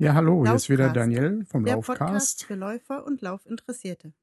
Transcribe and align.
Ja, 0.00 0.14
hallo, 0.14 0.46
hier 0.46 0.54
ist 0.54 0.70
wieder 0.70 0.86
Laufcast, 0.86 0.96
Daniel 0.96 1.44
vom 1.44 1.62
Der 1.62 1.74
Laufcast. 1.74 1.98
Podcast 1.98 2.44
für 2.46 2.54
Läufer 2.54 3.04
und 3.04 3.20
Laufinteressierte. 3.20 4.14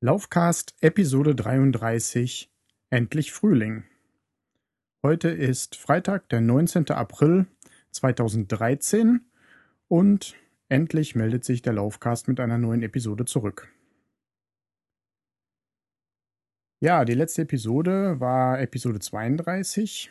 Laufcast 0.00 0.74
Episode 0.80 1.34
33 1.34 2.50
Endlich 2.88 3.32
Frühling. 3.32 3.84
Heute 5.02 5.28
ist 5.28 5.76
Freitag, 5.76 6.30
der 6.30 6.40
19. 6.40 6.88
April 6.92 7.46
2013 7.98 9.20
und 9.88 10.36
endlich 10.68 11.14
meldet 11.14 11.44
sich 11.44 11.62
der 11.62 11.72
Laufcast 11.72 12.28
mit 12.28 12.40
einer 12.40 12.58
neuen 12.58 12.82
Episode 12.82 13.24
zurück. 13.24 13.68
Ja, 16.80 17.04
die 17.04 17.14
letzte 17.14 17.42
Episode 17.42 18.20
war 18.20 18.60
Episode 18.60 19.00
32 19.00 20.10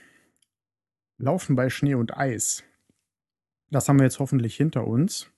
Laufen 1.18 1.56
bei 1.56 1.70
Schnee 1.70 1.96
und 1.96 2.18
Eis. 2.18 2.64
Das 3.72 3.88
haben 3.88 4.00
wir 4.00 4.04
jetzt 4.04 4.20
hoffentlich 4.20 4.56
hinter 4.56 4.86
uns. 4.86 5.32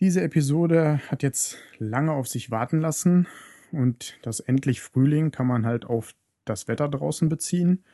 Diese 0.00 0.20
Episode 0.20 1.00
hat 1.08 1.22
jetzt 1.22 1.58
lange 1.78 2.12
auf 2.12 2.26
sich 2.26 2.50
warten 2.50 2.80
lassen 2.80 3.28
und 3.70 4.18
das 4.22 4.40
endlich 4.40 4.80
Frühling 4.80 5.30
kann 5.30 5.46
man 5.46 5.64
halt 5.64 5.84
auf 5.84 6.14
das 6.44 6.66
Wetter 6.66 6.88
draußen 6.88 7.28
beziehen, 7.28 7.84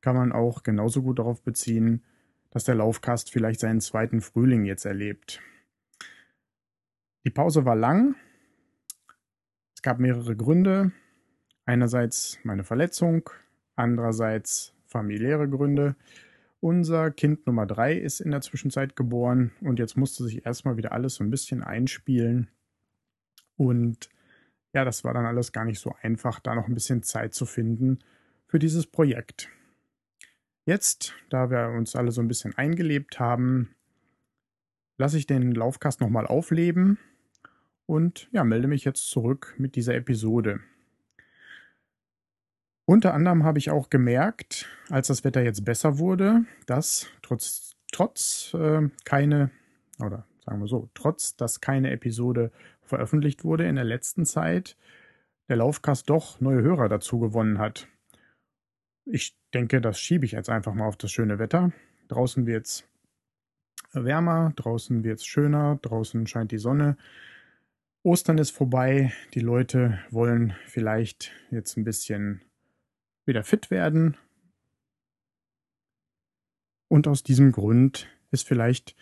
kann 0.00 0.16
man 0.16 0.32
auch 0.32 0.62
genauso 0.62 1.02
gut 1.02 1.18
darauf 1.18 1.42
beziehen, 1.42 2.02
dass 2.50 2.64
der 2.64 2.74
Laufcast 2.74 3.30
vielleicht 3.30 3.60
seinen 3.60 3.80
zweiten 3.80 4.20
Frühling 4.20 4.64
jetzt 4.64 4.84
erlebt. 4.84 5.40
Die 7.24 7.30
Pause 7.30 7.64
war 7.64 7.76
lang. 7.76 8.14
Es 9.74 9.82
gab 9.82 9.98
mehrere 9.98 10.36
Gründe. 10.36 10.92
Einerseits 11.64 12.38
meine 12.42 12.64
Verletzung, 12.64 13.30
andererseits 13.76 14.74
familiäre 14.86 15.48
Gründe. 15.48 15.94
Unser 16.60 17.10
Kind 17.10 17.46
Nummer 17.46 17.66
drei 17.66 17.94
ist 17.94 18.20
in 18.20 18.32
der 18.32 18.40
Zwischenzeit 18.40 18.96
geboren 18.96 19.52
und 19.60 19.78
jetzt 19.78 19.96
musste 19.96 20.24
sich 20.24 20.44
erstmal 20.44 20.76
wieder 20.76 20.92
alles 20.92 21.14
so 21.14 21.24
ein 21.24 21.30
bisschen 21.30 21.62
einspielen. 21.62 22.48
Und 23.56 24.10
ja, 24.74 24.84
das 24.84 25.04
war 25.04 25.14
dann 25.14 25.26
alles 25.26 25.52
gar 25.52 25.64
nicht 25.64 25.78
so 25.78 25.94
einfach, 26.02 26.40
da 26.40 26.54
noch 26.54 26.66
ein 26.66 26.74
bisschen 26.74 27.02
Zeit 27.02 27.34
zu 27.34 27.46
finden 27.46 27.98
für 28.46 28.58
dieses 28.58 28.86
Projekt. 28.86 29.48
Jetzt, 30.70 31.16
da 31.30 31.50
wir 31.50 31.76
uns 31.76 31.96
alle 31.96 32.12
so 32.12 32.20
ein 32.20 32.28
bisschen 32.28 32.56
eingelebt 32.56 33.18
haben, 33.18 33.74
lasse 34.98 35.18
ich 35.18 35.26
den 35.26 35.50
Laufcast 35.50 36.00
nochmal 36.00 36.28
aufleben 36.28 36.96
und 37.86 38.28
ja, 38.30 38.44
melde 38.44 38.68
mich 38.68 38.84
jetzt 38.84 39.10
zurück 39.10 39.56
mit 39.58 39.74
dieser 39.74 39.96
Episode. 39.96 40.60
Unter 42.84 43.14
anderem 43.14 43.42
habe 43.42 43.58
ich 43.58 43.72
auch 43.72 43.90
gemerkt, 43.90 44.68
als 44.90 45.08
das 45.08 45.24
Wetter 45.24 45.42
jetzt 45.42 45.64
besser 45.64 45.98
wurde, 45.98 46.44
dass 46.66 47.08
trotz, 47.22 47.74
trotz 47.90 48.54
äh, 48.54 48.90
keine, 49.04 49.50
oder 49.98 50.24
sagen 50.44 50.60
wir 50.60 50.68
so, 50.68 50.88
trotz 50.94 51.34
dass 51.34 51.60
keine 51.60 51.90
Episode 51.90 52.52
veröffentlicht 52.82 53.42
wurde 53.42 53.66
in 53.66 53.74
der 53.74 53.84
letzten 53.84 54.24
Zeit, 54.24 54.76
der 55.48 55.56
Laufcast 55.56 56.08
doch 56.08 56.40
neue 56.40 56.62
Hörer 56.62 56.88
dazu 56.88 57.18
gewonnen 57.18 57.58
hat. 57.58 57.88
Ich 59.04 59.39
denke, 59.50 59.80
das 59.80 60.00
schiebe 60.00 60.24
ich 60.24 60.32
jetzt 60.32 60.50
einfach 60.50 60.74
mal 60.74 60.86
auf 60.86 60.96
das 60.96 61.10
schöne 61.10 61.38
Wetter. 61.38 61.72
Draußen 62.08 62.46
wird 62.46 62.66
es 62.66 62.84
wärmer, 63.92 64.52
draußen 64.56 65.04
wird 65.04 65.18
es 65.18 65.26
schöner, 65.26 65.78
draußen 65.82 66.26
scheint 66.26 66.52
die 66.52 66.58
Sonne. 66.58 66.96
Ostern 68.02 68.38
ist 68.38 68.50
vorbei, 68.50 69.12
die 69.34 69.40
Leute 69.40 69.98
wollen 70.10 70.54
vielleicht 70.66 71.32
jetzt 71.50 71.76
ein 71.76 71.84
bisschen 71.84 72.42
wieder 73.26 73.44
fit 73.44 73.70
werden. 73.70 74.16
Und 76.88 77.06
aus 77.06 77.22
diesem 77.22 77.52
Grund 77.52 78.08
ist 78.30 78.48
vielleicht 78.48 78.96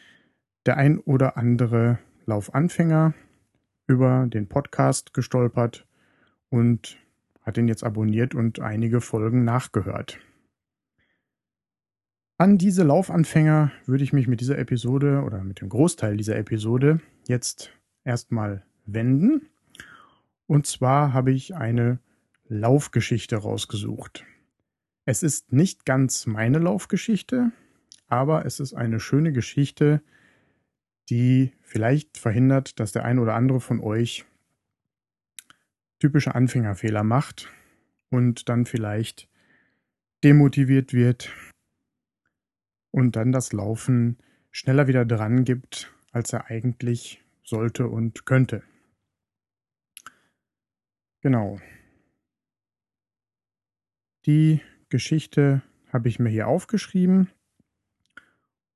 der 0.66 0.76
ein 0.76 0.98
oder 0.98 1.36
andere 1.36 1.98
Laufanfänger 2.26 3.14
über 3.86 4.26
den 4.26 4.48
Podcast 4.48 5.14
gestolpert 5.14 5.86
und 6.50 6.98
hat 7.42 7.56
ihn 7.56 7.68
jetzt 7.68 7.84
abonniert 7.84 8.34
und 8.34 8.60
einige 8.60 9.00
Folgen 9.00 9.44
nachgehört. 9.44 10.18
An 12.40 12.56
diese 12.56 12.84
Laufanfänger 12.84 13.72
würde 13.84 14.04
ich 14.04 14.12
mich 14.12 14.28
mit 14.28 14.40
dieser 14.40 14.58
Episode 14.58 15.22
oder 15.24 15.42
mit 15.42 15.60
dem 15.60 15.68
Großteil 15.68 16.16
dieser 16.16 16.36
Episode 16.36 17.00
jetzt 17.26 17.72
erstmal 18.04 18.64
wenden. 18.86 19.48
Und 20.46 20.64
zwar 20.64 21.12
habe 21.12 21.32
ich 21.32 21.56
eine 21.56 21.98
Laufgeschichte 22.46 23.38
rausgesucht. 23.38 24.24
Es 25.04 25.24
ist 25.24 25.52
nicht 25.52 25.84
ganz 25.84 26.26
meine 26.26 26.60
Laufgeschichte, 26.60 27.50
aber 28.06 28.46
es 28.46 28.60
ist 28.60 28.72
eine 28.72 29.00
schöne 29.00 29.32
Geschichte, 29.32 30.00
die 31.10 31.52
vielleicht 31.60 32.18
verhindert, 32.18 32.78
dass 32.78 32.92
der 32.92 33.04
ein 33.04 33.18
oder 33.18 33.34
andere 33.34 33.60
von 33.60 33.80
euch 33.80 34.24
typische 35.98 36.36
Anfängerfehler 36.36 37.02
macht 37.02 37.48
und 38.10 38.48
dann 38.48 38.64
vielleicht 38.64 39.28
demotiviert 40.22 40.92
wird 40.92 41.32
und 42.98 43.14
dann 43.14 43.30
das 43.30 43.52
Laufen 43.52 44.18
schneller 44.50 44.88
wieder 44.88 45.04
dran 45.04 45.44
gibt, 45.44 45.94
als 46.10 46.32
er 46.32 46.46
eigentlich 46.46 47.22
sollte 47.44 47.86
und 47.86 48.26
könnte. 48.26 48.64
Genau. 51.20 51.60
Die 54.26 54.60
Geschichte 54.88 55.62
habe 55.92 56.08
ich 56.08 56.18
mir 56.18 56.28
hier 56.28 56.48
aufgeschrieben 56.48 57.30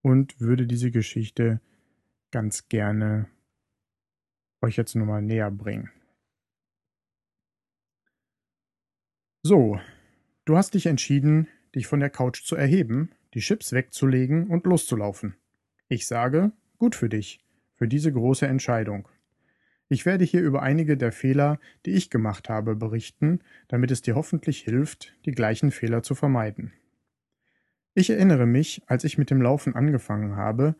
und 0.03 0.39
würde 0.39 0.69
diese 0.69 0.93
Geschichte 0.93 1.61
ganz 2.31 2.69
gerne 2.69 3.29
euch 4.61 4.77
jetzt 4.77 4.95
nochmal 4.95 5.23
näher 5.23 5.51
bringen. 5.51 5.91
So, 9.43 9.81
du 10.45 10.57
hast 10.57 10.75
dich 10.75 10.87
entschieden, 10.87 11.49
dich 11.75 11.89
von 11.89 11.99
der 11.99 12.11
Couch 12.11 12.45
zu 12.45 12.55
erheben, 12.55 13.11
die 13.35 13.41
Chips 13.41 13.73
wegzulegen 13.73 14.49
und 14.49 14.67
loszulaufen. 14.67 15.37
Ich 15.89 16.07
sage, 16.07 16.53
gut 16.79 16.95
für 16.95 17.09
dich, 17.09 17.41
für 17.75 17.89
diese 17.89 18.13
große 18.13 18.47
Entscheidung. 18.47 19.09
Ich 19.89 20.07
werde 20.07 20.25
hier 20.25 20.41
über 20.41 20.63
einige 20.63 20.97
der 20.97 21.13
Fehler, 21.13 21.59
die 21.85 21.91
ich 21.93 22.09
gemacht 22.09 22.49
habe, 22.49 22.77
berichten, 22.77 23.41
damit 23.69 23.91
es 23.91 24.01
dir 24.01 24.15
hoffentlich 24.15 24.61
hilft, 24.61 25.13
die 25.27 25.33
gleichen 25.33 25.71
Fehler 25.71 26.03
zu 26.03 26.15
vermeiden. 26.15 26.73
Ich 27.95 28.09
erinnere 28.09 28.47
mich, 28.47 28.83
als 28.87 29.05
ich 29.05 29.19
mit 29.19 29.31
dem 29.31 29.43
Laufen 29.43 29.75
angefangen 29.75 30.37
habe, 30.37 30.77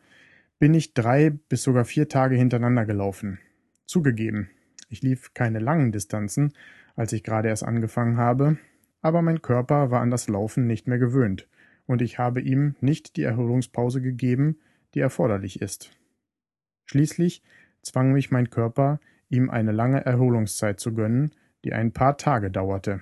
bin 0.57 0.73
ich 0.73 0.95
drei 0.95 1.29
bis 1.29 1.61
sogar 1.61 1.85
vier 1.85 2.09
Tage 2.09 2.35
hintereinander 2.35 2.85
gelaufen. 2.85 3.39
Zugegeben, 3.85 4.49
ich 4.89 5.01
lief 5.01 5.33
keine 5.33 5.59
langen 5.59 5.91
Distanzen, 5.91 6.53
als 6.95 7.13
ich 7.13 7.23
gerade 7.23 7.49
erst 7.49 7.63
angefangen 7.63 8.17
habe, 8.17 8.57
aber 9.01 9.21
mein 9.21 9.41
Körper 9.41 9.91
war 9.91 10.01
an 10.01 10.09
das 10.09 10.27
Laufen 10.27 10.65
nicht 10.65 10.87
mehr 10.87 10.97
gewöhnt, 10.97 11.47
und 11.85 12.01
ich 12.01 12.17
habe 12.17 12.41
ihm 12.41 12.75
nicht 12.81 13.15
die 13.17 13.23
Erholungspause 13.23 14.01
gegeben, 14.01 14.57
die 14.93 14.99
erforderlich 14.99 15.61
ist. 15.61 15.91
Schließlich 16.85 17.41
zwang 17.81 18.11
mich 18.13 18.31
mein 18.31 18.49
Körper, 18.49 18.99
ihm 19.29 19.49
eine 19.49 19.71
lange 19.71 20.05
Erholungszeit 20.05 20.79
zu 20.79 20.93
gönnen, 20.93 21.31
die 21.63 21.73
ein 21.73 21.91
paar 21.91 22.17
Tage 22.17 22.51
dauerte. 22.51 23.01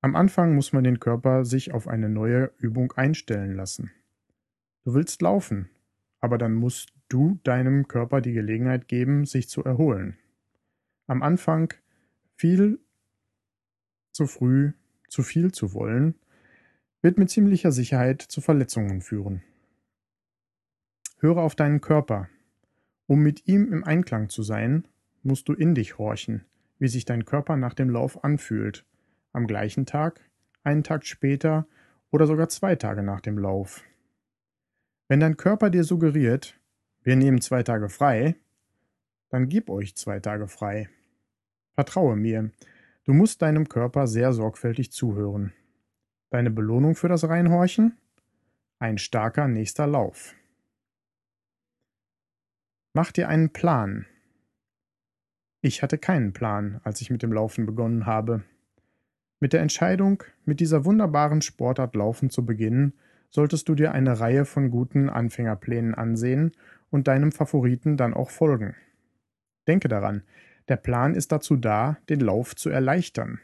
Am 0.00 0.14
Anfang 0.14 0.54
muss 0.54 0.72
man 0.72 0.84
den 0.84 1.00
Körper 1.00 1.44
sich 1.44 1.72
auf 1.72 1.88
eine 1.88 2.08
neue 2.08 2.52
Übung 2.58 2.92
einstellen 2.92 3.54
lassen. 3.54 3.90
Du 4.84 4.94
willst 4.94 5.22
laufen, 5.22 5.68
aber 6.20 6.38
dann 6.38 6.54
musst 6.54 6.92
du 7.08 7.38
deinem 7.42 7.88
Körper 7.88 8.20
die 8.20 8.32
Gelegenheit 8.32 8.88
geben, 8.88 9.24
sich 9.24 9.48
zu 9.48 9.64
erholen. 9.64 10.16
Am 11.06 11.22
Anfang 11.22 11.74
viel 12.36 12.78
zu 14.12 14.26
früh 14.26 14.72
zu 15.08 15.22
viel 15.22 15.52
zu 15.52 15.72
wollen, 15.72 16.14
wird 17.02 17.18
mit 17.18 17.30
ziemlicher 17.30 17.72
Sicherheit 17.72 18.22
zu 18.22 18.40
Verletzungen 18.40 19.00
führen. 19.00 19.42
Höre 21.18 21.38
auf 21.38 21.54
deinen 21.54 21.80
Körper. 21.80 22.28
Um 23.06 23.20
mit 23.20 23.46
ihm 23.46 23.72
im 23.72 23.84
Einklang 23.84 24.28
zu 24.28 24.42
sein, 24.42 24.86
musst 25.22 25.48
du 25.48 25.52
in 25.52 25.74
dich 25.74 25.98
horchen, 25.98 26.44
wie 26.78 26.88
sich 26.88 27.04
dein 27.04 27.24
Körper 27.24 27.56
nach 27.56 27.74
dem 27.74 27.90
Lauf 27.90 28.22
anfühlt, 28.24 28.84
am 29.32 29.46
gleichen 29.46 29.86
Tag, 29.86 30.20
einen 30.62 30.84
Tag 30.84 31.06
später 31.06 31.66
oder 32.10 32.26
sogar 32.26 32.48
zwei 32.48 32.76
Tage 32.76 33.02
nach 33.02 33.20
dem 33.20 33.38
Lauf. 33.38 33.82
Wenn 35.08 35.20
dein 35.20 35.36
Körper 35.36 35.70
dir 35.70 35.84
suggeriert, 35.84 36.58
wir 37.02 37.16
nehmen 37.16 37.40
zwei 37.40 37.62
Tage 37.62 37.88
frei, 37.88 38.36
dann 39.30 39.48
gib 39.48 39.70
euch 39.70 39.96
zwei 39.96 40.20
Tage 40.20 40.48
frei. 40.48 40.88
Vertraue 41.74 42.16
mir, 42.16 42.50
du 43.04 43.12
musst 43.12 43.42
deinem 43.42 43.68
Körper 43.68 44.06
sehr 44.06 44.32
sorgfältig 44.32 44.92
zuhören. 44.92 45.52
Deine 46.30 46.50
Belohnung 46.50 46.94
für 46.94 47.08
das 47.08 47.26
Reinhorchen? 47.26 47.96
Ein 48.78 48.98
starker 48.98 49.48
nächster 49.48 49.86
Lauf. 49.86 50.34
Mach 52.92 53.12
dir 53.12 53.30
einen 53.30 53.50
Plan. 53.50 54.04
Ich 55.62 55.82
hatte 55.82 55.96
keinen 55.96 56.34
Plan, 56.34 56.82
als 56.84 57.00
ich 57.00 57.08
mit 57.08 57.22
dem 57.22 57.32
Laufen 57.32 57.64
begonnen 57.64 58.04
habe. 58.04 58.42
Mit 59.40 59.54
der 59.54 59.62
Entscheidung, 59.62 60.22
mit 60.44 60.60
dieser 60.60 60.84
wunderbaren 60.84 61.40
Sportart 61.40 61.94
Laufen 61.94 62.28
zu 62.28 62.44
beginnen, 62.44 62.92
solltest 63.30 63.66
du 63.68 63.74
dir 63.74 63.92
eine 63.92 64.20
Reihe 64.20 64.44
von 64.44 64.70
guten 64.70 65.08
Anfängerplänen 65.08 65.94
ansehen 65.94 66.52
und 66.90 67.08
deinem 67.08 67.32
Favoriten 67.32 67.96
dann 67.96 68.12
auch 68.12 68.30
folgen. 68.30 68.74
Denke 69.66 69.88
daran, 69.88 70.24
der 70.68 70.76
Plan 70.76 71.14
ist 71.14 71.32
dazu 71.32 71.56
da, 71.56 71.96
den 72.10 72.20
Lauf 72.20 72.54
zu 72.54 72.68
erleichtern. 72.68 73.40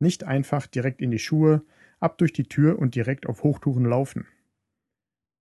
Nicht 0.00 0.24
einfach 0.24 0.66
direkt 0.66 1.00
in 1.00 1.12
die 1.12 1.20
Schuhe, 1.20 1.62
ab 2.00 2.18
durch 2.18 2.32
die 2.32 2.48
Tür 2.48 2.78
und 2.78 2.94
direkt 2.94 3.26
auf 3.26 3.42
Hochtouren 3.42 3.84
laufen. 3.84 4.26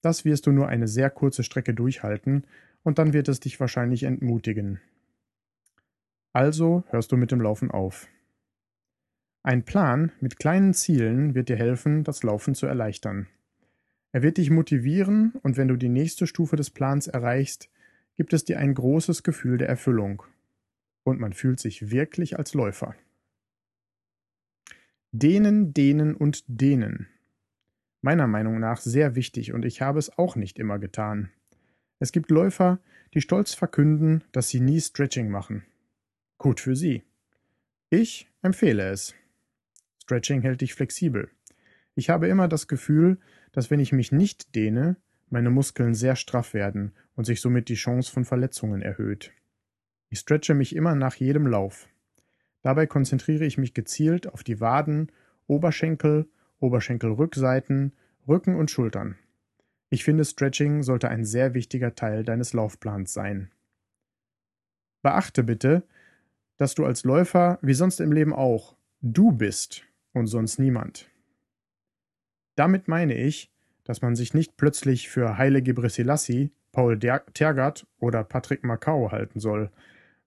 Das 0.01 0.25
wirst 0.25 0.47
du 0.47 0.51
nur 0.51 0.67
eine 0.67 0.88
sehr 0.88 1.09
kurze 1.09 1.44
Strecke 1.44 1.73
durchhalten 1.73 2.45
und 2.83 3.00
dann 3.00 3.13
wird 3.13 3.27
es 3.29 3.39
dich 3.39 3.59
wahrscheinlich 3.59 4.03
entmutigen. 4.03 4.81
Also 6.33 6.83
hörst 6.89 7.11
du 7.11 7.17
mit 7.17 7.31
dem 7.31 7.41
Laufen 7.41 7.71
auf. 7.71 8.07
Ein 9.44 9.63
Plan 9.63 10.11
mit 10.19 10.39
kleinen 10.39 10.73
Zielen 10.73 11.35
wird 11.35 11.50
dir 11.50 11.57
helfen, 11.57 12.03
das 12.03 12.23
Laufen 12.23 12.56
zu 12.56 12.65
erleichtern. 12.65 13.27
Er 14.11 14.21
wird 14.21 14.38
dich 14.38 14.49
motivieren 14.49 15.33
und 15.41 15.57
wenn 15.57 15.67
du 15.67 15.75
die 15.75 15.89
nächste 15.89 16.27
Stufe 16.27 16.56
des 16.56 16.69
Plans 16.69 17.07
erreichst, 17.07 17.69
gibt 18.15 18.33
es 18.33 18.45
dir 18.45 18.59
ein 18.59 18.73
großes 18.73 19.23
Gefühl 19.23 19.57
der 19.57 19.69
Erfüllung. 19.69 20.23
Und 21.03 21.19
man 21.19 21.33
fühlt 21.33 21.59
sich 21.59 21.91
wirklich 21.91 22.38
als 22.38 22.53
Läufer. 22.53 22.95
Dehnen, 25.15 25.75
dehnen 25.75 26.15
und 26.15 26.44
dehnen. 26.48 27.07
Meiner 28.01 28.25
Meinung 28.25 28.60
nach 28.60 28.81
sehr 28.81 29.13
wichtig 29.13 29.54
und 29.54 29.63
ich 29.63 29.80
habe 29.80 30.00
es 30.00 30.18
auch 30.18 30.36
nicht 30.36 30.57
immer 30.57 30.80
getan. 30.80 31.30
Es 32.00 32.12
gibt 32.12 32.31
Läufer, 32.31 32.80
die 33.13 33.21
stolz 33.21 33.54
verkünden, 33.54 34.24
dass 34.31 34.50
sie 34.50 34.60
nie 34.60 34.81
Stretching 34.81 35.30
machen. 35.30 35.65
Gut 36.39 36.60
für 36.60 36.75
sie. 36.75 37.04
Ich 37.92 38.27
empfehle 38.42 38.89
es. 38.89 39.13
Stretching 40.01 40.42
hält 40.42 40.62
dich 40.62 40.74
flexibel. 40.74 41.30
Ich 41.94 42.09
habe 42.09 42.27
immer 42.27 42.48
das 42.48 42.68
Gefühl, 42.68 43.19
dass 43.51 43.69
wenn 43.69 43.80
ich 43.80 43.94
mich 43.94 44.12
nicht 44.12 44.56
dehne, 44.56 44.98
meine 45.30 45.51
Muskeln 45.51 45.94
sehr 45.94 46.16
straff 46.16 46.56
werden 46.56 46.92
und 47.16 47.25
sich 47.25 47.39
somit 47.39 47.69
die 47.69 47.75
Chance 47.75 48.12
von 48.12 48.25
Verletzungen 48.25 48.81
erhöht. 48.81 49.31
Ich 50.09 50.18
stretche 50.18 50.56
mich 50.56 50.75
immer 50.75 50.95
nach 50.95 51.13
jedem 51.13 51.45
Lauf. 51.45 51.88
Dabei 52.63 52.88
konzentriere 52.88 53.45
ich 53.45 53.57
mich 53.57 53.74
gezielt 53.74 54.33
auf 54.33 54.44
die 54.44 54.60
Waden, 54.60 55.12
Oberschenkel, 55.48 56.27
Oberschenkelrückseiten, 56.60 57.94
Rücken 58.27 58.56
und 58.56 58.71
Schultern. 58.71 59.18
Ich 59.89 60.04
finde, 60.04 60.25
Stretching 60.25 60.81
sollte 60.81 61.10
ein 61.10 61.25
sehr 61.25 61.54
wichtiger 61.54 61.94
Teil 61.94 62.24
deines 62.24 62.54
Laufplans 62.54 63.13
sein. 63.13 63.51
Beachte 65.04 65.44
bitte, 65.44 65.83
dass 66.57 66.74
du 66.74 66.86
als 66.86 67.04
Läufer, 67.04 67.60
wie 67.62 67.74
sonst 67.74 68.00
im 68.00 68.12
Leben 68.12 68.33
auch, 68.33 68.75
du 69.01 69.31
bist 69.31 69.83
und 70.13 70.27
sonst 70.27 70.57
niemand. 70.57 71.09
Damit 72.56 72.88
meine 72.88 73.16
ich, 73.16 73.51
dass 73.83 74.01
man 74.01 74.16
sich 74.16 74.33
nicht 74.33 74.56
plötzlich 74.56 75.09
für 75.09 75.38
Haile 75.38 75.62
Gebrselassie, 75.62 76.51
Paul 76.71 76.98
Tergat 76.98 77.86
oder 78.00 78.24
Patrick 78.24 78.63
Macau 78.63 79.12
halten 79.12 79.39
soll, 79.39 79.69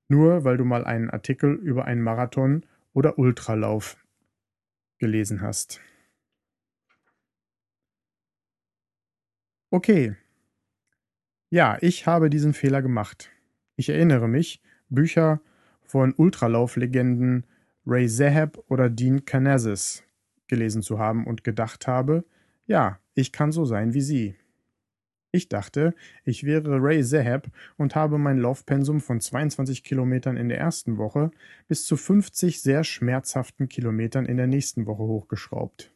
nur 0.08 0.44
weil 0.44 0.56
du 0.56 0.64
mal 0.64 0.85
einen 0.85 1.11
Artikel 1.11 1.55
über 1.55 1.85
einen 1.85 2.03
Marathon 2.03 2.64
oder 2.93 3.19
Ultralauf 3.19 3.97
gelesen 4.99 5.43
hast. 5.43 5.81
Okay. 9.70 10.17
Ja, 11.50 11.79
ich 11.81 12.06
habe 12.06 12.31
diesen 12.31 12.55
Fehler 12.55 12.82
gemacht. 12.82 13.31
Ich 13.76 13.88
erinnere 13.88 14.29
mich, 14.29 14.62
Bücher 14.88 15.41
von 15.82 16.14
Ultralauflegenden 16.14 17.47
Ray 17.87 18.08
Zahab 18.08 18.58
oder 18.69 18.91
Dean 18.91 19.25
Canazes 19.25 20.03
gelesen 20.49 20.82
zu 20.82 20.99
haben 20.99 21.26
und 21.26 21.44
gedacht 21.44 21.87
habe, 21.87 22.25
ja, 22.67 22.99
ich 23.14 23.32
kann 23.32 23.53
so 23.53 23.64
sein 23.64 23.94
wie 23.94 24.00
sie. 24.00 24.37
Ich 25.37 25.50
dachte, 25.50 25.94
ich 26.25 26.44
wäre 26.44 26.83
Ray 26.83 27.05
Zahab 27.05 27.49
und 27.77 27.94
habe 27.94 28.17
mein 28.17 28.38
Laufpensum 28.38 29.03
von 29.03 29.21
22 29.21 29.85
Kilometern 29.85 30.38
in 30.38 30.49
der 30.49 30.59
ersten 30.59 30.97
Woche 30.97 31.31
bis 31.69 31.85
zu 31.85 31.99
50 31.99 32.62
sehr 32.62 32.85
schmerzhaften 32.85 33.69
Kilometern 33.69 34.25
in 34.25 34.38
der 34.38 34.47
nächsten 34.47 34.87
Woche 34.87 35.03
hochgeschraubt. 35.03 35.93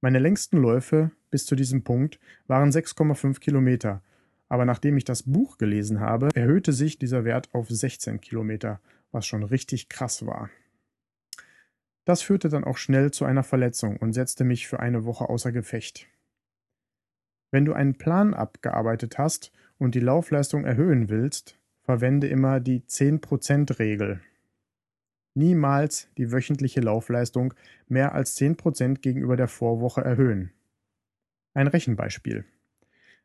Meine 0.00 0.20
längsten 0.20 0.58
Läufe 0.58 1.10
bis 1.32 1.44
zu 1.44 1.56
diesem 1.56 1.82
Punkt 1.82 2.20
waren 2.46 2.70
6,5 2.70 3.40
Kilometer, 3.40 4.00
aber 4.48 4.64
nachdem 4.64 4.96
ich 4.96 5.04
das 5.04 5.24
Buch 5.24 5.58
gelesen 5.58 5.98
habe, 5.98 6.28
erhöhte 6.36 6.72
sich 6.72 7.00
dieser 7.00 7.24
Wert 7.24 7.52
auf 7.52 7.68
16 7.68 8.20
Kilometer, 8.20 8.80
was 9.10 9.26
schon 9.26 9.42
richtig 9.42 9.88
krass 9.88 10.24
war. 10.24 10.50
Das 12.04 12.22
führte 12.22 12.48
dann 12.48 12.62
auch 12.62 12.76
schnell 12.76 13.10
zu 13.10 13.24
einer 13.24 13.42
Verletzung 13.42 13.96
und 13.96 14.12
setzte 14.12 14.44
mich 14.44 14.68
für 14.68 14.78
eine 14.78 15.04
Woche 15.04 15.28
außer 15.28 15.50
Gefecht. 15.50 16.06
Wenn 17.50 17.64
du 17.64 17.72
einen 17.72 17.96
Plan 17.96 18.34
abgearbeitet 18.34 19.18
hast 19.18 19.52
und 19.78 19.94
die 19.94 20.00
Laufleistung 20.00 20.64
erhöhen 20.64 21.08
willst, 21.08 21.58
verwende 21.82 22.28
immer 22.28 22.60
die 22.60 22.80
10%-Regel. 22.80 24.20
Niemals 25.34 26.08
die 26.16 26.32
wöchentliche 26.32 26.80
Laufleistung 26.80 27.54
mehr 27.88 28.14
als 28.14 28.36
10% 28.36 29.00
gegenüber 29.00 29.36
der 29.36 29.48
Vorwoche 29.48 30.00
erhöhen. 30.00 30.52
Ein 31.54 31.66
Rechenbeispiel. 31.66 32.44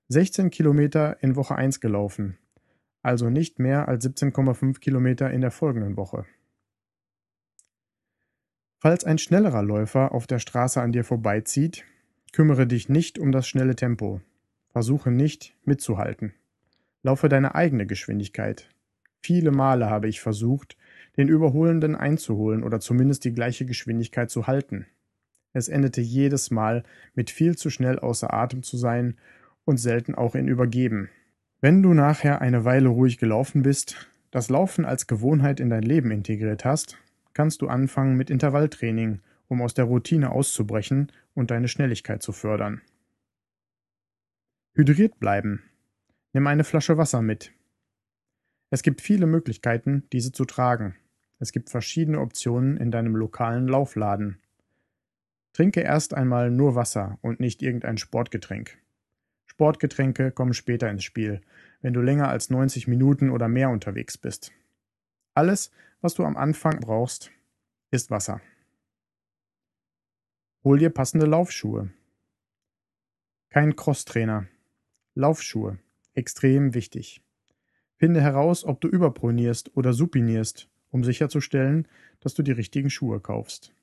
16 0.09 0.49
Kilometer 0.49 1.21
in 1.21 1.35
Woche 1.35 1.55
1 1.55 1.81
gelaufen, 1.81 2.39
also 3.03 3.29
nicht 3.29 3.59
mehr 3.59 3.87
als 3.87 4.05
17,5 4.05 4.79
Kilometer 4.79 5.29
in 5.29 5.41
der 5.41 5.51
folgenden 5.51 5.97
Woche. 5.97 6.25
Falls 8.79 9.03
ein 9.03 9.19
schnellerer 9.19 9.61
Läufer 9.61 10.11
auf 10.13 10.25
der 10.25 10.39
Straße 10.39 10.81
an 10.81 10.91
dir 10.91 11.03
vorbeizieht, 11.03 11.85
kümmere 12.33 12.67
dich 12.67 12.89
nicht 12.89 13.19
um 13.19 13.31
das 13.31 13.47
schnelle 13.47 13.75
Tempo. 13.75 14.21
Versuche 14.69 15.11
nicht 15.11 15.55
mitzuhalten. 15.65 16.33
Laufe 17.01 17.29
deine 17.29 17.55
eigene 17.55 17.85
Geschwindigkeit. 17.85 18.69
Viele 19.21 19.51
Male 19.51 19.89
habe 19.89 20.07
ich 20.07 20.21
versucht, 20.21 20.77
den 21.17 21.27
Überholenden 21.27 21.95
einzuholen 21.95 22.63
oder 22.63 22.79
zumindest 22.79 23.25
die 23.25 23.33
gleiche 23.33 23.65
Geschwindigkeit 23.65 24.29
zu 24.29 24.47
halten. 24.47 24.85
Es 25.53 25.67
endete 25.67 26.01
jedes 26.01 26.51
Mal 26.51 26.83
mit 27.15 27.29
viel 27.31 27.57
zu 27.57 27.69
schnell 27.69 27.99
außer 27.99 28.33
Atem 28.33 28.63
zu 28.63 28.77
sein 28.77 29.17
und 29.65 29.77
selten 29.77 30.15
auch 30.15 30.35
in 30.35 30.47
Übergeben. 30.47 31.09
Wenn 31.61 31.81
du 31.81 31.93
nachher 31.93 32.41
eine 32.41 32.63
Weile 32.65 32.89
ruhig 32.89 33.17
gelaufen 33.17 33.63
bist, 33.63 34.07
das 34.31 34.49
Laufen 34.49 34.85
als 34.85 35.07
Gewohnheit 35.07 35.59
in 35.59 35.69
dein 35.69 35.83
Leben 35.83 36.11
integriert 36.11 36.63
hast 36.65 36.97
kannst 37.39 37.61
du 37.61 37.69
anfangen 37.69 38.17
mit 38.17 38.29
Intervalltraining, 38.29 39.21
um 39.49 39.61
aus 39.61 39.73
der 39.73 39.85
Routine 39.85 40.31
auszubrechen 40.31 41.11
und 41.33 41.51
deine 41.51 41.67
Schnelligkeit 41.67 42.23
zu 42.23 42.31
fördern. 42.31 42.81
Hydriert 44.73 45.19
bleiben. 45.19 45.63
Nimm 46.31 46.47
eine 46.47 46.63
Flasche 46.63 46.97
Wasser 46.97 47.21
mit. 47.21 47.51
Es 48.69 48.83
gibt 48.83 49.01
viele 49.01 49.25
Möglichkeiten, 49.25 50.03
diese 50.13 50.31
zu 50.31 50.45
tragen. 50.45 50.95
Es 51.39 51.51
gibt 51.51 51.69
verschiedene 51.69 52.19
Optionen 52.19 52.77
in 52.77 52.91
deinem 52.91 53.15
lokalen 53.15 53.67
Laufladen. 53.67 54.39
Trinke 55.53 55.81
erst 55.81 56.13
einmal 56.13 56.51
nur 56.51 56.75
Wasser 56.75 57.17
und 57.21 57.39
nicht 57.39 57.61
irgendein 57.61 57.97
Sportgetränk. 57.97 58.77
Sportgetränke 59.47 60.31
kommen 60.31 60.53
später 60.53 60.89
ins 60.89 61.03
Spiel, 61.03 61.41
wenn 61.81 61.93
du 61.93 62.01
länger 62.01 62.29
als 62.29 62.49
90 62.49 62.87
Minuten 62.87 63.31
oder 63.31 63.47
mehr 63.47 63.69
unterwegs 63.69 64.17
bist. 64.17 64.51
Alles, 65.33 65.71
was 66.01 66.13
du 66.13 66.23
am 66.23 66.37
Anfang 66.37 66.79
brauchst, 66.79 67.31
ist 67.89 68.11
Wasser. 68.11 68.41
Hol 70.65 70.77
dir 70.77 70.89
passende 70.89 71.25
Laufschuhe. 71.25 71.89
Kein 73.49 73.77
Crosstrainer. 73.77 74.47
Laufschuhe. 75.15 75.79
Extrem 76.15 76.73
wichtig. 76.73 77.21
Finde 77.95 78.21
heraus, 78.21 78.65
ob 78.65 78.81
du 78.81 78.89
überpronierst 78.89 79.77
oder 79.77 79.93
supinierst, 79.93 80.69
um 80.89 81.05
sicherzustellen, 81.05 81.87
dass 82.19 82.33
du 82.33 82.43
die 82.43 82.51
richtigen 82.51 82.89
Schuhe 82.89 83.21
kaufst. 83.21 83.73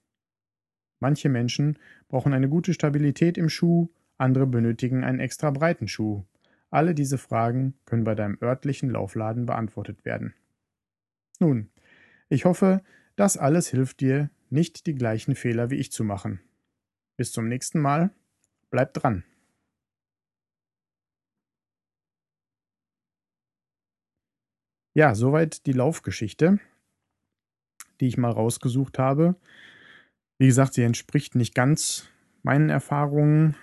Manche 1.00 1.30
Menschen 1.30 1.78
brauchen 2.08 2.34
eine 2.34 2.48
gute 2.50 2.74
Stabilität 2.74 3.38
im 3.38 3.48
Schuh, 3.48 3.88
andere 4.18 4.46
benötigen 4.46 5.02
einen 5.02 5.20
extra 5.20 5.50
breiten 5.50 5.88
Schuh. 5.88 6.24
Alle 6.68 6.94
diese 6.94 7.16
Fragen 7.16 7.72
können 7.86 8.04
bei 8.04 8.14
deinem 8.14 8.36
örtlichen 8.42 8.90
Laufladen 8.90 9.46
beantwortet 9.46 10.04
werden. 10.04 10.34
Nun, 11.40 11.70
ich 12.28 12.44
hoffe, 12.44 12.82
das 13.14 13.38
alles 13.38 13.68
hilft 13.68 14.00
dir, 14.00 14.28
nicht 14.50 14.86
die 14.86 14.94
gleichen 14.94 15.34
Fehler 15.34 15.70
wie 15.70 15.76
ich 15.76 15.90
zu 15.90 16.04
machen. 16.04 16.40
Bis 17.16 17.32
zum 17.32 17.48
nächsten 17.48 17.80
Mal. 17.80 18.10
Bleib 18.70 18.94
dran. 18.94 19.24
Ja, 24.94 25.14
soweit 25.14 25.66
die 25.66 25.72
Laufgeschichte, 25.72 26.58
die 28.00 28.06
ich 28.08 28.16
mal 28.16 28.30
rausgesucht 28.30 28.98
habe. 28.98 29.36
Wie 30.38 30.46
gesagt, 30.46 30.74
sie 30.74 30.82
entspricht 30.82 31.34
nicht 31.34 31.54
ganz 31.54 32.08
meinen 32.42 32.70
Erfahrungen. 32.70 33.56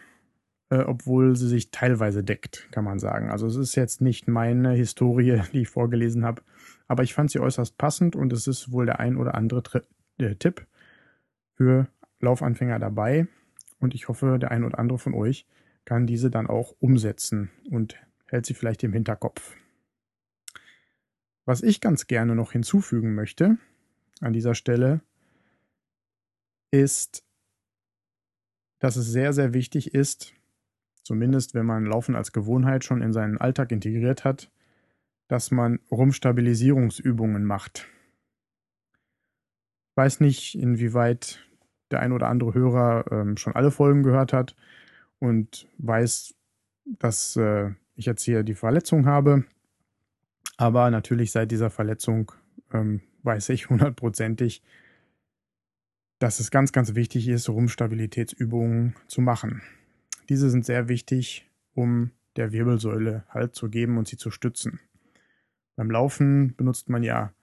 äh, 0.70 0.80
obwohl 0.86 1.36
sie 1.36 1.48
sich 1.48 1.72
teilweise 1.72 2.24
deckt, 2.24 2.68
kann 2.72 2.84
man 2.86 3.00
sagen. 3.00 3.30
Also 3.30 3.48
es 3.48 3.56
ist 3.58 3.76
jetzt 3.76 4.02
nicht 4.02 4.28
meine 4.28 4.72
Historie, 4.74 5.42
die 5.54 5.62
ich 5.62 5.70
vorgelesen 5.70 6.26
habe, 6.26 6.42
aber 6.88 7.04
ich 7.04 7.14
fand 7.14 7.32
sie 7.32 7.40
äußerst 7.40 7.78
passend 7.78 8.16
und 8.16 8.34
es 8.34 8.48
ist 8.48 8.72
wohl 8.72 8.86
der 8.88 9.00
ein 9.00 9.18
oder 9.18 9.36
andere 9.36 9.64
Tri 9.64 9.82
äh, 10.20 10.36
Tipp 10.36 10.66
für 11.56 11.88
Laufanfänger 12.22 12.80
dabei 12.80 13.28
und 13.84 13.94
ich 13.94 14.08
hoffe, 14.08 14.40
der 14.40 14.52
ein 14.52 14.64
oder 14.64 14.80
andere 14.80 14.98
von 14.98 15.14
euch 15.14 15.46
kann 15.84 16.08
diese 16.08 16.32
dann 16.32 16.48
auch 16.48 16.74
umsetzen 16.80 17.52
und 17.70 17.98
hält 18.28 18.46
sie 18.46 18.54
vielleicht 18.54 18.82
im 18.84 18.94
Hinterkopf. 18.94 19.58
Was 21.44 21.62
ich 21.62 21.82
ganz 21.82 22.08
gerne 22.08 22.34
noch 22.34 22.54
hinzufügen 22.54 23.14
möchte 23.14 23.58
an 24.22 24.32
dieser 24.32 24.56
Stelle, 24.56 25.02
ist, 26.72 27.26
dass 28.80 28.96
es 28.96 29.08
sehr, 29.08 29.34
sehr 29.34 29.54
wichtig 29.54 29.94
ist, 29.94 30.34
zumindest 31.04 31.54
wenn 31.54 31.66
man 31.66 31.86
Laufen 31.86 32.16
als 32.16 32.32
Gewohnheit 32.32 32.86
schon 32.86 33.02
in 33.02 33.12
seinen 33.12 33.38
Alltag 33.38 33.74
integriert 33.74 34.24
hat, 34.24 34.50
dass 35.28 35.52
man 35.52 35.80
Rumpfstabilisierungsübungen 35.92 37.44
macht. 37.44 37.90
Ich 39.92 39.98
weiß 39.98 40.22
nicht, 40.22 40.56
inwieweit 40.56 41.46
der 41.94 42.02
ein 42.02 42.12
oder 42.12 42.28
andere 42.28 42.54
Hörer 42.54 43.06
ähm, 43.12 43.38
schon 43.38 43.56
alle 43.56 43.72
Folgen 43.72 44.04
gehört 44.04 44.34
hat 44.34 44.56
und 45.20 45.68
weiß, 45.78 46.36
dass 46.86 47.36
äh, 47.38 47.72
ich 47.96 48.06
jetzt 48.06 48.24
hier 48.24 48.44
die 48.44 48.56
Verletzung 48.56 49.06
habe. 49.06 49.46
Aber 50.58 50.92
natürlich 50.92 51.32
seit 51.32 51.52
dieser 51.52 51.70
Verletzung 51.70 52.32
ähm, 52.74 53.02
weiß 53.24 53.50
ich 53.50 53.70
hundertprozentig, 53.70 54.62
dass 56.20 56.40
es 56.40 56.52
ganz, 56.52 56.72
ganz 56.72 56.96
wichtig 56.96 57.28
ist, 57.28 57.50
Rumpfstabilitätsübungen 57.50 58.96
zu 59.08 59.22
machen. 59.22 59.62
Diese 60.30 60.50
sind 60.50 60.66
sehr 60.66 60.88
wichtig, 60.88 61.50
um 61.74 62.12
der 62.36 62.52
Wirbelsäule 62.52 63.26
Halt 63.30 63.56
zu 63.56 63.70
geben 63.70 63.98
und 63.98 64.08
sie 64.08 64.18
zu 64.18 64.32
stützen. 64.32 64.80
Beim 65.76 65.92
Laufen 65.92 66.56
benutzt 66.56 66.90
man 66.90 67.04
ja 67.04 67.34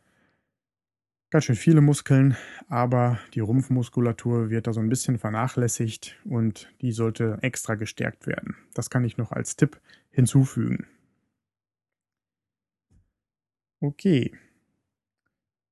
ganz 1.30 1.44
schön 1.44 1.56
viele 1.56 1.80
Muskeln, 1.80 2.36
aber 2.68 3.18
die 3.34 3.40
Rumpfmuskulatur 3.40 4.50
wird 4.50 4.66
da 4.66 4.72
so 4.72 4.80
ein 4.80 4.88
bisschen 4.88 5.18
vernachlässigt 5.18 6.18
und 6.24 6.72
die 6.80 6.92
sollte 6.92 7.38
extra 7.42 7.76
gestärkt 7.76 8.26
werden. 8.26 8.56
Das 8.74 8.90
kann 8.90 9.04
ich 9.04 9.16
noch 9.16 9.32
als 9.32 9.56
Tipp 9.56 9.80
hinzufügen. 10.10 10.86
Okay. 13.80 14.32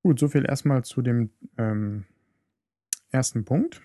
Gut, 0.03 0.19
soviel 0.19 0.47
erstmal 0.49 0.85
zu 0.85 1.03
dem 1.03 1.31
ähm, 1.59 2.05
ersten 3.11 3.45
Punkt. 3.45 3.83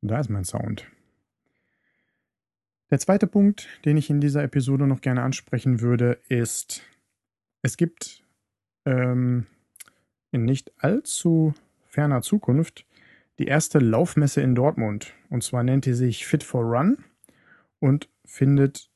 Da 0.00 0.18
ist 0.18 0.30
mein 0.30 0.44
Sound. 0.44 0.86
Der 2.90 2.98
zweite 2.98 3.26
Punkt, 3.26 3.68
den 3.84 3.98
ich 3.98 4.08
in 4.08 4.20
dieser 4.20 4.42
Episode 4.42 4.86
noch 4.86 5.02
gerne 5.02 5.22
ansprechen 5.22 5.80
würde, 5.80 6.18
ist, 6.28 6.82
es 7.62 7.76
gibt 7.76 8.24
ähm, 8.84 9.46
in 10.30 10.44
nicht 10.44 10.72
allzu 10.78 11.54
ferner 11.86 12.22
Zukunft 12.22 12.86
die 13.38 13.46
erste 13.46 13.78
Laufmesse 13.78 14.40
in 14.40 14.54
Dortmund. 14.54 15.14
Und 15.30 15.42
zwar 15.42 15.62
nennt 15.62 15.86
die 15.86 15.94
sich 15.94 16.26
Fit 16.26 16.42
for 16.42 16.62
Run 16.62 17.04
und 17.78 18.08
findet 18.24 18.90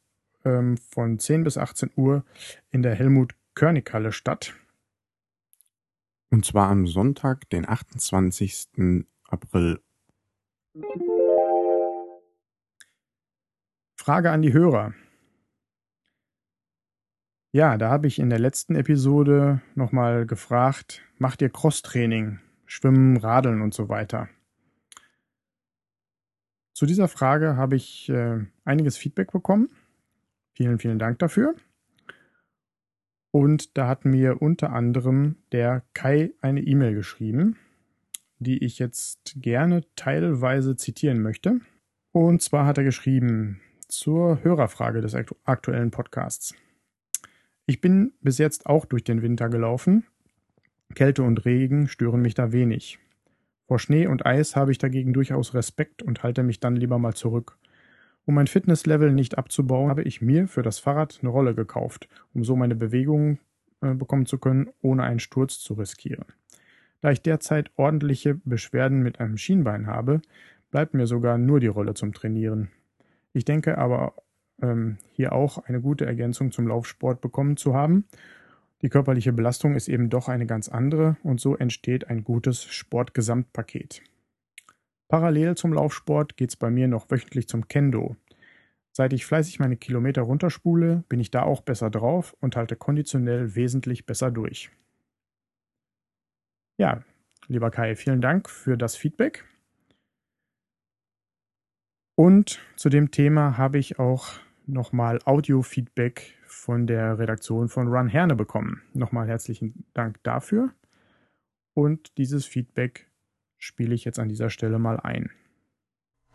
ähm, 0.44 0.76
von 0.76 1.18
10 1.18 1.44
bis 1.44 1.56
18 1.56 1.90
Uhr 1.96 2.24
in 2.70 2.82
der 2.82 2.94
Helmut-Körnig-Halle 2.94 4.12
statt. 4.12 4.54
Und 6.30 6.44
zwar 6.44 6.70
am 6.70 6.86
Sonntag, 6.86 7.48
den 7.50 7.68
28. 7.68 9.06
April. 9.28 9.80
Frage 13.96 14.30
an 14.30 14.42
die 14.42 14.52
Hörer. 14.52 14.94
Ja, 17.54 17.76
da 17.76 17.90
habe 17.90 18.06
ich 18.06 18.18
in 18.18 18.30
der 18.30 18.38
letzten 18.38 18.76
Episode 18.76 19.60
nochmal 19.74 20.24
gefragt, 20.24 21.02
macht 21.18 21.42
ihr 21.42 21.50
Crosstraining, 21.50 22.38
Schwimmen, 22.64 23.18
Radeln 23.18 23.60
und 23.60 23.74
so 23.74 23.90
weiter? 23.90 24.30
Zu 26.72 26.86
dieser 26.86 27.08
Frage 27.08 27.56
habe 27.56 27.76
ich 27.76 28.08
äh, 28.08 28.38
einiges 28.64 28.96
Feedback 28.96 29.32
bekommen. 29.32 29.68
Vielen, 30.54 30.78
vielen 30.78 30.98
Dank 30.98 31.18
dafür. 31.18 31.54
Und 33.32 33.76
da 33.76 33.86
hat 33.86 34.06
mir 34.06 34.40
unter 34.40 34.72
anderem 34.72 35.36
der 35.52 35.82
Kai 35.92 36.32
eine 36.40 36.62
E-Mail 36.62 36.94
geschrieben, 36.94 37.58
die 38.38 38.64
ich 38.64 38.78
jetzt 38.78 39.34
gerne 39.36 39.84
teilweise 39.94 40.74
zitieren 40.76 41.20
möchte. 41.20 41.60
Und 42.12 42.40
zwar 42.40 42.64
hat 42.64 42.78
er 42.78 42.84
geschrieben 42.84 43.60
zur 43.88 44.42
Hörerfrage 44.42 45.02
des 45.02 45.14
aktuellen 45.44 45.90
Podcasts. 45.90 46.54
Ich 47.66 47.80
bin 47.80 48.12
bis 48.20 48.38
jetzt 48.38 48.66
auch 48.66 48.84
durch 48.84 49.04
den 49.04 49.22
Winter 49.22 49.48
gelaufen. 49.48 50.04
Kälte 50.94 51.22
und 51.22 51.44
Regen 51.44 51.88
stören 51.88 52.20
mich 52.20 52.34
da 52.34 52.52
wenig. 52.52 52.98
Vor 53.66 53.78
Schnee 53.78 54.06
und 54.06 54.26
Eis 54.26 54.56
habe 54.56 54.72
ich 54.72 54.78
dagegen 54.78 55.12
durchaus 55.12 55.54
Respekt 55.54 56.02
und 56.02 56.22
halte 56.22 56.42
mich 56.42 56.60
dann 56.60 56.76
lieber 56.76 56.98
mal 56.98 57.14
zurück. 57.14 57.56
Um 58.24 58.34
mein 58.34 58.46
Fitnesslevel 58.46 59.12
nicht 59.12 59.38
abzubauen, 59.38 59.90
habe 59.90 60.02
ich 60.02 60.20
mir 60.20 60.46
für 60.48 60.62
das 60.62 60.78
Fahrrad 60.78 61.18
eine 61.22 61.30
Rolle 61.30 61.54
gekauft, 61.54 62.08
um 62.34 62.44
so 62.44 62.54
meine 62.56 62.74
Bewegungen 62.74 63.38
äh, 63.80 63.94
bekommen 63.94 64.26
zu 64.26 64.38
können, 64.38 64.70
ohne 64.80 65.04
einen 65.04 65.20
Sturz 65.20 65.58
zu 65.58 65.74
riskieren. 65.74 66.26
Da 67.00 67.10
ich 67.10 67.22
derzeit 67.22 67.70
ordentliche 67.76 68.34
Beschwerden 68.44 69.02
mit 69.02 69.18
einem 69.18 69.36
Schienbein 69.36 69.86
habe, 69.86 70.20
bleibt 70.70 70.94
mir 70.94 71.06
sogar 71.06 71.38
nur 71.38 71.58
die 71.58 71.66
Rolle 71.66 71.94
zum 71.94 72.12
Trainieren. 72.12 72.70
Ich 73.32 73.44
denke 73.44 73.78
aber 73.78 74.14
ähm, 74.62 74.98
hier 75.12 75.32
auch 75.32 75.58
eine 75.58 75.80
gute 75.80 76.06
Ergänzung 76.06 76.52
zum 76.52 76.66
Laufsport 76.66 77.20
bekommen 77.20 77.56
zu 77.56 77.74
haben. 77.74 78.06
Die 78.82 78.88
körperliche 78.88 79.32
Belastung 79.32 79.74
ist 79.74 79.88
eben 79.88 80.10
doch 80.10 80.28
eine 80.28 80.46
ganz 80.46 80.68
andere 80.68 81.16
und 81.22 81.40
so 81.40 81.56
entsteht 81.56 82.08
ein 82.08 82.24
gutes 82.24 82.64
Sportgesamtpaket. 82.64 84.02
Parallel 85.08 85.56
zum 85.56 85.72
Laufsport 85.72 86.36
geht 86.36 86.50
es 86.50 86.56
bei 86.56 86.70
mir 86.70 86.88
noch 86.88 87.10
wöchentlich 87.10 87.46
zum 87.46 87.68
Kendo. 87.68 88.16
Seit 88.92 89.12
ich 89.12 89.24
fleißig 89.24 89.58
meine 89.58 89.76
Kilometer 89.76 90.22
runterspule, 90.22 91.04
bin 91.08 91.20
ich 91.20 91.30
da 91.30 91.42
auch 91.42 91.62
besser 91.62 91.90
drauf 91.90 92.36
und 92.40 92.56
halte 92.56 92.76
konditionell 92.76 93.54
wesentlich 93.54 94.04
besser 94.04 94.30
durch. 94.30 94.70
Ja, 96.78 97.02
lieber 97.46 97.70
Kai, 97.70 97.94
vielen 97.94 98.20
Dank 98.20 98.50
für 98.50 98.76
das 98.76 98.96
Feedback. 98.96 99.44
Und 102.14 102.60
zu 102.76 102.88
dem 102.88 103.10
Thema 103.10 103.56
habe 103.56 103.78
ich 103.78 103.98
auch 103.98 104.40
nochmal 104.66 105.20
Audio-Feedback 105.24 106.34
von 106.46 106.86
der 106.86 107.18
Redaktion 107.18 107.68
von 107.68 107.88
Run 107.88 108.08
Herne 108.08 108.34
bekommen. 108.34 108.82
Nochmal 108.94 109.28
herzlichen 109.28 109.84
Dank 109.94 110.22
dafür. 110.22 110.70
Und 111.74 112.18
dieses 112.18 112.46
Feedback 112.46 113.10
spiele 113.58 113.94
ich 113.94 114.04
jetzt 114.04 114.18
an 114.18 114.28
dieser 114.28 114.50
Stelle 114.50 114.78
mal 114.78 115.00
ein. 115.00 115.30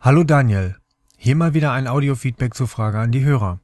Hallo 0.00 0.24
Daniel, 0.24 0.76
hier 1.16 1.36
mal 1.36 1.54
wieder 1.54 1.72
ein 1.72 1.88
Audio-Feedback 1.88 2.54
zur 2.54 2.68
Frage 2.68 2.98
an 2.98 3.12
die 3.12 3.24
Hörer. 3.24 3.60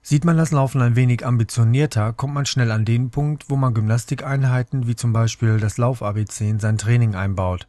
Sieht 0.00 0.24
man 0.24 0.36
das 0.36 0.52
Laufen 0.52 0.80
ein 0.80 0.96
wenig 0.96 1.26
ambitionierter, 1.26 2.12
kommt 2.12 2.32
man 2.32 2.46
schnell 2.46 2.70
an 2.70 2.84
den 2.84 3.10
Punkt, 3.10 3.50
wo 3.50 3.56
man 3.56 3.74
Gymnastikeinheiten 3.74 4.86
wie 4.86 4.96
zum 4.96 5.12
Beispiel 5.12 5.58
das 5.58 5.76
Lauf-ABC 5.76 6.48
in 6.48 6.58
sein 6.58 6.78
Training 6.78 7.14
einbaut. 7.14 7.68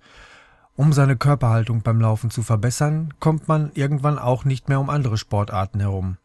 Um 0.80 0.94
seine 0.94 1.18
Körperhaltung 1.18 1.82
beim 1.82 2.00
Laufen 2.00 2.32
zu 2.32 2.42
verbessern, 2.42 3.14
kommt 3.20 3.50
man 3.50 3.70
irgendwann 3.74 4.18
auch 4.18 4.46
nicht 4.46 4.70
mehr 4.70 4.80
um 4.80 4.90
andere 4.90 5.18
Sportarten 5.18 5.82
herum. 5.82 6.16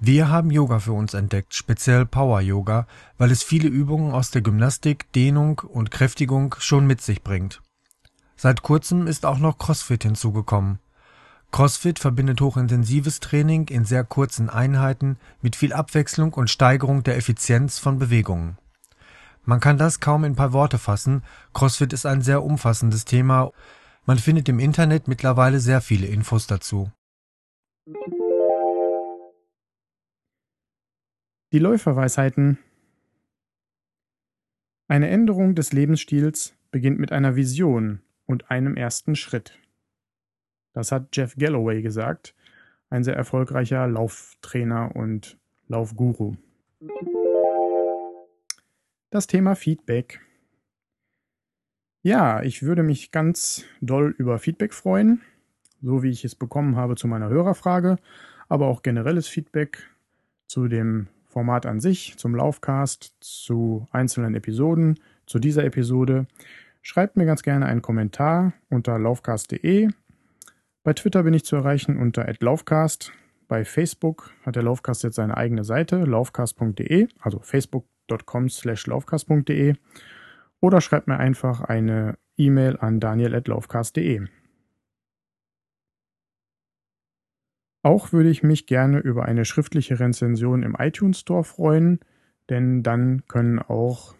Wir 0.00 0.30
haben 0.30 0.50
Yoga 0.50 0.78
für 0.78 0.94
uns 0.94 1.12
entdeckt, 1.12 1.52
speziell 1.52 2.06
Power 2.06 2.40
Yoga, 2.40 2.86
weil 3.18 3.30
es 3.30 3.42
viele 3.42 3.68
Übungen 3.68 4.12
aus 4.12 4.30
der 4.30 4.40
Gymnastik, 4.40 5.12
Dehnung 5.12 5.58
und 5.58 5.90
Kräftigung 5.90 6.54
schon 6.60 6.86
mit 6.86 7.02
sich 7.02 7.22
bringt. 7.22 7.60
Seit 8.36 8.62
kurzem 8.62 9.06
ist 9.06 9.26
auch 9.26 9.38
noch 9.38 9.58
CrossFit 9.58 10.02
hinzugekommen. 10.02 10.78
CrossFit 11.52 11.98
verbindet 11.98 12.40
hochintensives 12.40 13.20
Training 13.20 13.68
in 13.68 13.84
sehr 13.84 14.02
kurzen 14.02 14.48
Einheiten 14.48 15.18
mit 15.42 15.56
viel 15.56 15.74
Abwechslung 15.74 16.32
und 16.32 16.48
Steigerung 16.48 17.02
der 17.02 17.18
Effizienz 17.18 17.78
von 17.78 17.98
Bewegungen. 17.98 18.56
Man 19.44 19.60
kann 19.60 19.78
das 19.78 20.00
kaum 20.00 20.24
in 20.24 20.36
paar 20.36 20.52
Worte 20.52 20.78
fassen. 20.78 21.22
CrossFit 21.54 21.92
ist 21.92 22.06
ein 22.06 22.22
sehr 22.22 22.42
umfassendes 22.42 23.04
Thema. 23.04 23.52
Man 24.04 24.18
findet 24.18 24.48
im 24.48 24.58
Internet 24.58 25.08
mittlerweile 25.08 25.60
sehr 25.60 25.80
viele 25.80 26.06
Infos 26.06 26.46
dazu. 26.46 26.90
Die 31.52 31.58
Läuferweisheiten. 31.58 32.58
Eine 34.86 35.08
Änderung 35.08 35.54
des 35.54 35.72
Lebensstils 35.72 36.54
beginnt 36.70 36.98
mit 36.98 37.12
einer 37.12 37.36
Vision 37.36 38.00
und 38.26 38.50
einem 38.50 38.76
ersten 38.76 39.16
Schritt. 39.16 39.58
Das 40.74 40.92
hat 40.92 41.16
Jeff 41.16 41.36
Galloway 41.36 41.82
gesagt, 41.82 42.34
ein 42.90 43.04
sehr 43.04 43.16
erfolgreicher 43.16 43.86
Lauftrainer 43.86 44.94
und 44.94 45.38
Laufguru. 45.66 46.36
Das 49.10 49.26
Thema 49.26 49.54
Feedback. 49.54 50.20
Ja, 52.02 52.42
ich 52.42 52.62
würde 52.62 52.82
mich 52.82 53.10
ganz 53.10 53.64
doll 53.80 54.14
über 54.18 54.38
Feedback 54.38 54.74
freuen, 54.74 55.22
so 55.80 56.02
wie 56.02 56.10
ich 56.10 56.26
es 56.26 56.34
bekommen 56.34 56.76
habe 56.76 56.94
zu 56.94 57.08
meiner 57.08 57.30
Hörerfrage, 57.30 57.96
aber 58.50 58.66
auch 58.66 58.82
generelles 58.82 59.26
Feedback 59.26 59.88
zu 60.46 60.68
dem 60.68 61.08
Format 61.26 61.64
an 61.64 61.80
sich, 61.80 62.18
zum 62.18 62.34
Laufcast, 62.34 63.16
zu 63.20 63.86
einzelnen 63.92 64.34
Episoden, 64.34 65.00
zu 65.24 65.38
dieser 65.38 65.64
Episode. 65.64 66.26
Schreibt 66.82 67.16
mir 67.16 67.24
ganz 67.24 67.42
gerne 67.42 67.64
einen 67.64 67.80
Kommentar 67.80 68.52
unter 68.68 68.98
laufcast.de. 68.98 69.88
Bei 70.82 70.92
Twitter 70.92 71.22
bin 71.22 71.32
ich 71.32 71.46
zu 71.46 71.56
erreichen 71.56 71.96
unter 71.96 72.30
@laufcast. 72.40 73.12
Bei 73.48 73.64
Facebook 73.64 74.32
hat 74.44 74.56
der 74.56 74.64
Laufcast 74.64 75.02
jetzt 75.02 75.16
seine 75.16 75.38
eigene 75.38 75.64
Seite, 75.64 76.04
laufcast.de, 76.04 77.08
also 77.20 77.38
facebook.com 78.08 78.48
slash 78.48 78.86
laufcast.de. 78.86 79.74
Oder 80.60 80.80
schreibt 80.80 81.06
mir 81.06 81.18
einfach 81.18 81.60
eine 81.60 82.18
E-Mail 82.36 82.76
an 82.78 83.00
daniel.laufcast.de. 83.00 84.26
Auch 87.84 88.12
würde 88.12 88.28
ich 88.28 88.42
mich 88.42 88.66
gerne 88.66 88.98
über 88.98 89.24
eine 89.24 89.44
schriftliche 89.44 90.00
Rezension 90.00 90.62
im 90.62 90.76
iTunes 90.78 91.20
Store 91.20 91.44
freuen, 91.44 92.00
denn 92.50 92.82
dann 92.82 93.24
können 93.28 93.60
auch 93.60 94.16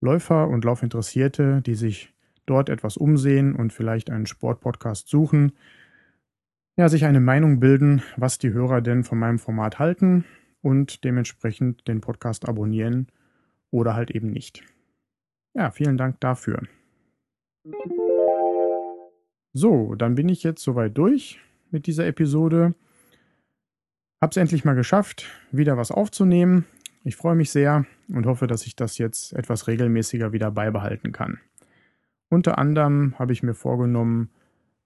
Läufer 0.00 0.48
und 0.48 0.64
Laufinteressierte, 0.64 1.62
die 1.62 1.74
sich 1.74 2.12
dort 2.46 2.68
etwas 2.68 2.96
umsehen 2.96 3.54
und 3.54 3.72
vielleicht 3.72 4.10
einen 4.10 4.26
Sportpodcast 4.26 5.08
suchen, 5.08 5.52
ja, 6.76 6.88
sich 6.88 7.04
eine 7.04 7.20
Meinung 7.20 7.60
bilden, 7.60 8.02
was 8.16 8.38
die 8.38 8.52
Hörer 8.52 8.80
denn 8.80 9.04
von 9.04 9.18
meinem 9.18 9.38
Format 9.38 9.78
halten 9.78 10.24
und 10.62 11.04
dementsprechend 11.04 11.86
den 11.88 12.00
Podcast 12.00 12.48
abonnieren 12.48 13.08
oder 13.70 13.94
halt 13.94 14.10
eben 14.10 14.30
nicht. 14.30 14.62
Ja, 15.54 15.70
vielen 15.70 15.98
Dank 15.98 16.20
dafür. 16.20 16.62
So, 19.52 19.94
dann 19.94 20.14
bin 20.14 20.28
ich 20.28 20.42
jetzt 20.42 20.62
soweit 20.62 20.96
durch 20.96 21.38
mit 21.70 21.86
dieser 21.86 22.06
Episode. 22.06 22.74
Hab's 24.20 24.36
endlich 24.36 24.64
mal 24.64 24.74
geschafft, 24.74 25.26
wieder 25.50 25.76
was 25.76 25.90
aufzunehmen. 25.90 26.64
Ich 27.04 27.16
freue 27.16 27.34
mich 27.34 27.50
sehr 27.50 27.84
und 28.08 28.26
hoffe, 28.26 28.46
dass 28.46 28.66
ich 28.66 28.76
das 28.76 28.96
jetzt 28.98 29.32
etwas 29.32 29.66
regelmäßiger 29.66 30.32
wieder 30.32 30.50
beibehalten 30.50 31.12
kann. 31.12 31.40
Unter 32.28 32.56
anderem 32.56 33.18
habe 33.18 33.32
ich 33.32 33.42
mir 33.42 33.54
vorgenommen, 33.54 34.30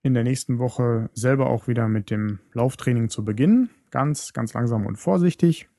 in 0.03 0.15
der 0.15 0.25
nächsten 0.25 0.59
Woche 0.59 1.11
selber 1.13 1.49
auch 1.49 1.69
wieder 1.69 1.89
mit 1.89 2.11
dem 2.11 2.39
Lauftraining 2.53 3.09
zu 3.09 3.25
beginnen. 3.25 3.71
Ganz, 3.97 4.35
ganz 4.35 4.53
langsam 4.53 4.85
und 4.85 4.97
vorsichtig. 4.97 5.71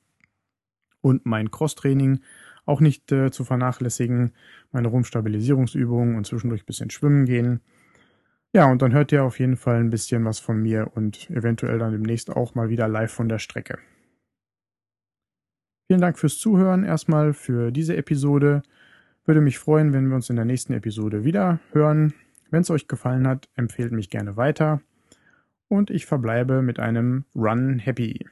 Und 1.02 1.28
mein 1.28 1.52
Crosstraining 1.52 2.22
auch 2.66 2.82
nicht 2.82 3.12
äh, 3.12 3.30
zu 3.30 3.44
vernachlässigen. 3.44 4.32
Meine 4.72 4.88
Rumpfstabilisierungsübungen 4.88 6.16
und 6.16 6.26
zwischendurch 6.26 6.64
ein 6.64 6.66
bisschen 6.66 6.90
schwimmen 6.90 7.26
gehen. 7.26 7.62
Ja, 8.54 8.72
und 8.72 8.82
dann 8.82 8.92
hört 8.92 9.12
ihr 9.12 9.24
auf 9.24 9.38
jeden 9.38 9.56
Fall 9.56 9.76
ein 9.76 9.92
bisschen 9.92 10.26
was 10.26 10.40
von 10.40 10.60
mir 10.60 10.90
und 10.96 11.30
eventuell 11.30 11.78
dann 11.78 11.92
demnächst 11.92 12.36
auch 12.36 12.56
mal 12.56 12.70
wieder 12.70 12.88
live 12.88 13.14
von 13.14 13.30
der 13.30 13.38
Strecke. 13.38 13.78
Vielen 15.86 16.02
Dank 16.02 16.18
fürs 16.18 16.40
Zuhören 16.40 16.84
erstmal 16.84 17.34
für 17.34 17.70
diese 17.70 17.96
Episode. 17.96 18.64
Würde 19.26 19.42
mich 19.42 19.60
freuen, 19.60 19.94
wenn 19.94 20.08
wir 20.08 20.16
uns 20.16 20.32
in 20.32 20.38
der 20.38 20.46
nächsten 20.46 20.74
Episode 20.74 21.24
wieder 21.24 21.60
hören. 21.72 22.16
Wenn 22.50 22.62
es 22.62 22.72
euch 22.72 22.88
gefallen 22.88 23.28
hat, 23.28 23.48
empfehlt 23.54 23.92
mich 23.92 24.10
gerne 24.10 24.38
weiter. 24.38 24.82
Und 25.70 25.90
ich 25.90 26.06
verbleibe 26.06 26.62
mit 26.62 26.80
einem 26.80 27.26
Run 27.36 27.80
Happy. 27.80 28.26